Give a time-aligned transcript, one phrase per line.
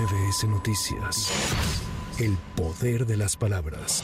[0.00, 1.30] MBS Noticias.
[2.18, 4.02] El poder de las palabras.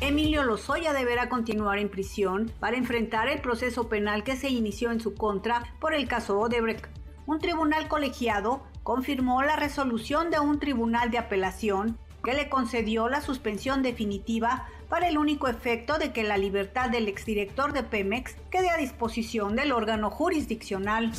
[0.00, 4.98] Emilio Lozoya deberá continuar en prisión para enfrentar el proceso penal que se inició en
[4.98, 6.86] su contra por el caso Odebrecht.
[7.26, 13.20] Un tribunal colegiado confirmó la resolución de un tribunal de apelación que le concedió la
[13.20, 18.70] suspensión definitiva para el único efecto de que la libertad del exdirector de Pemex quede
[18.70, 21.12] a disposición del órgano jurisdiccional.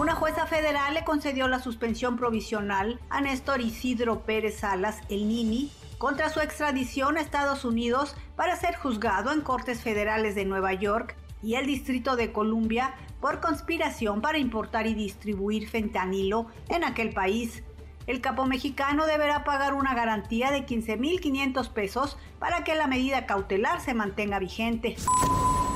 [0.00, 5.70] Una jueza federal le concedió la suspensión provisional a Néstor Isidro Pérez Salas, el Nini,
[5.98, 11.16] contra su extradición a Estados Unidos para ser juzgado en Cortes Federales de Nueva York
[11.42, 17.62] y el Distrito de Columbia por conspiración para importar y distribuir fentanilo en aquel país.
[18.06, 23.82] El capo mexicano deberá pagar una garantía de 15.500 pesos para que la medida cautelar
[23.82, 24.96] se mantenga vigente.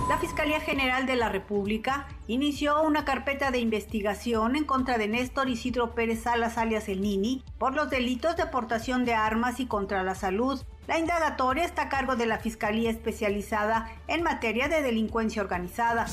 [0.08, 5.48] La Fiscalía General de la República inició una carpeta de investigación en contra de Néstor
[5.48, 10.02] Isidro Pérez Salas alias El Nini por los delitos de portación de armas y contra
[10.02, 10.62] la salud.
[10.86, 16.06] La indagatoria está a cargo de la Fiscalía Especializada en materia de delincuencia organizada.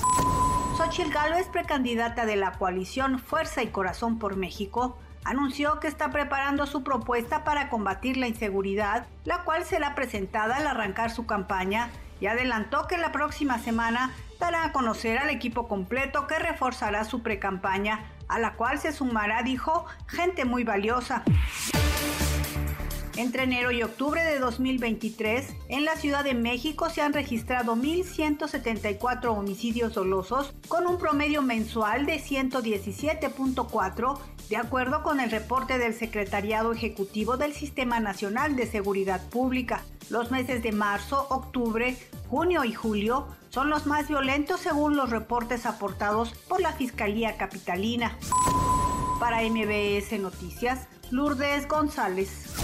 [0.77, 6.65] Xochitl Gálvez, precandidata de la coalición Fuerza y Corazón por México, anunció que está preparando
[6.65, 11.89] su propuesta para combatir la inseguridad, la cual será presentada al arrancar su campaña
[12.21, 17.21] y adelantó que la próxima semana dará a conocer al equipo completo que reforzará su
[17.21, 21.23] precampaña, a la cual se sumará, dijo, gente muy valiosa.
[23.21, 29.25] Entre enero y octubre de 2023, en la Ciudad de México se han registrado 1.174
[29.37, 34.17] homicidios dolosos con un promedio mensual de 117.4,
[34.49, 39.83] de acuerdo con el reporte del Secretariado Ejecutivo del Sistema Nacional de Seguridad Pública.
[40.09, 41.95] Los meses de marzo, octubre,
[42.27, 48.17] junio y julio son los más violentos según los reportes aportados por la Fiscalía Capitalina.
[49.19, 52.50] Para MBS Noticias, Lourdes González.